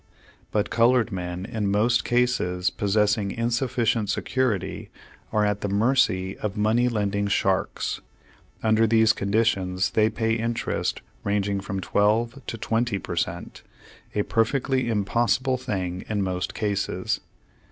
But 0.49 0.71
colored 0.71 1.11
men 1.11 1.45
in 1.45 1.69
most 1.69 2.03
cases 2.03 2.71
possess 2.71 3.19
ing 3.19 3.29
insufficient 3.29 4.09
security, 4.09 4.89
are 5.31 5.45
at 5.45 5.61
the 5.61 5.69
mercy 5.69 6.35
of 6.39 6.57
money 6.57 6.87
lending 6.87 7.27
sharks. 7.27 8.01
Under 8.63 8.87
these 8.87 9.13
conditions 9.13 9.91
they 9.91 10.09
pay 10.09 10.33
interest 10.33 11.03
ranging 11.23 11.59
from 11.61 11.81
twelve 11.81 12.41
to 12.47 12.57
tv/enty 12.57 13.03
per 13.03 13.15
cent, 13.15 13.61
a 14.15 14.23
perfectly 14.23 14.89
impossible 14.89 15.57
thing 15.57 16.03
in 16.09 16.23
most 16.23 16.55
cases. 16.55 17.19